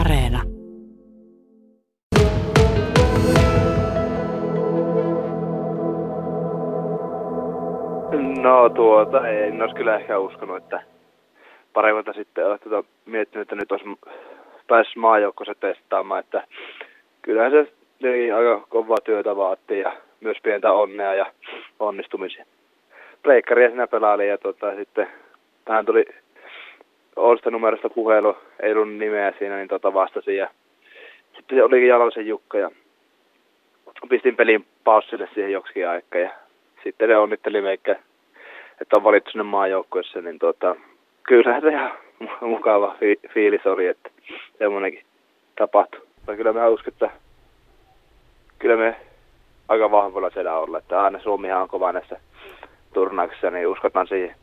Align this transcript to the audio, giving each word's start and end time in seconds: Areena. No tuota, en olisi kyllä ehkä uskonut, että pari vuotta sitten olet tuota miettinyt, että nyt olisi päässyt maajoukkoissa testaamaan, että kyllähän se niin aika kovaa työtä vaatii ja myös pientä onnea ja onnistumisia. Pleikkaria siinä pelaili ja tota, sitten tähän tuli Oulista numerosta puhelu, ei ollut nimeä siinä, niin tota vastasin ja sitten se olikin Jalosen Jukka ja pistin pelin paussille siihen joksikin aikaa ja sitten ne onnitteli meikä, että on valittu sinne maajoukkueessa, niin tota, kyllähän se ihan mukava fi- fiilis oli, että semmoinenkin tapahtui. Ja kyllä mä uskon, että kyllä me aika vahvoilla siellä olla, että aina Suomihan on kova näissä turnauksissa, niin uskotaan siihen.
Areena. 0.00 0.42
No 8.42 8.68
tuota, 8.68 9.28
en 9.28 9.62
olisi 9.62 9.74
kyllä 9.74 9.96
ehkä 9.96 10.18
uskonut, 10.18 10.56
että 10.56 10.82
pari 11.72 11.92
vuotta 11.92 12.12
sitten 12.12 12.46
olet 12.46 12.60
tuota 12.60 12.88
miettinyt, 13.06 13.42
että 13.42 13.54
nyt 13.54 13.72
olisi 13.72 13.84
päässyt 14.66 14.96
maajoukkoissa 14.96 15.54
testaamaan, 15.60 16.20
että 16.20 16.46
kyllähän 17.22 17.52
se 17.52 17.72
niin 18.02 18.34
aika 18.34 18.66
kovaa 18.68 18.98
työtä 19.04 19.36
vaatii 19.36 19.80
ja 19.80 19.92
myös 20.20 20.36
pientä 20.42 20.72
onnea 20.72 21.14
ja 21.14 21.26
onnistumisia. 21.80 22.44
Pleikkaria 23.22 23.68
siinä 23.68 23.86
pelaili 23.86 24.28
ja 24.28 24.38
tota, 24.38 24.74
sitten 24.74 25.06
tähän 25.64 25.86
tuli 25.86 26.04
Oulista 27.16 27.50
numerosta 27.50 27.90
puhelu, 27.90 28.36
ei 28.62 28.72
ollut 28.72 28.92
nimeä 28.94 29.32
siinä, 29.38 29.56
niin 29.56 29.68
tota 29.68 29.94
vastasin 29.94 30.36
ja 30.36 30.50
sitten 31.36 31.58
se 31.58 31.64
olikin 31.64 31.88
Jalosen 31.88 32.26
Jukka 32.26 32.58
ja 32.58 32.70
pistin 34.08 34.36
pelin 34.36 34.66
paussille 34.84 35.28
siihen 35.34 35.52
joksikin 35.52 35.88
aikaa 35.88 36.20
ja 36.20 36.30
sitten 36.84 37.08
ne 37.08 37.16
onnitteli 37.16 37.60
meikä, 37.60 37.96
että 38.80 38.96
on 38.96 39.04
valittu 39.04 39.30
sinne 39.30 39.44
maajoukkueessa, 39.44 40.20
niin 40.20 40.38
tota, 40.38 40.76
kyllähän 41.22 41.62
se 41.62 41.68
ihan 41.68 41.92
mukava 42.40 42.96
fi- 43.00 43.20
fiilis 43.28 43.66
oli, 43.66 43.86
että 43.86 44.10
semmoinenkin 44.58 45.04
tapahtui. 45.56 46.00
Ja 46.26 46.36
kyllä 46.36 46.52
mä 46.52 46.68
uskon, 46.68 46.92
että 46.92 47.10
kyllä 48.58 48.76
me 48.76 48.96
aika 49.68 49.90
vahvoilla 49.90 50.30
siellä 50.30 50.58
olla, 50.58 50.78
että 50.78 51.02
aina 51.02 51.20
Suomihan 51.20 51.62
on 51.62 51.68
kova 51.68 51.92
näissä 51.92 52.20
turnauksissa, 52.94 53.50
niin 53.50 53.68
uskotaan 53.68 54.06
siihen. 54.06 54.34